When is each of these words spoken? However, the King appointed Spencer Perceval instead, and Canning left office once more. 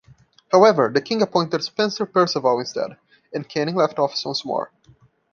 However, 0.51 0.89
the 0.91 0.99
King 0.99 1.21
appointed 1.21 1.63
Spencer 1.63 2.07
Perceval 2.07 2.59
instead, 2.61 2.97
and 3.33 3.47
Canning 3.47 3.75
left 3.75 3.99
office 3.99 4.25
once 4.25 4.43
more. 4.43 4.71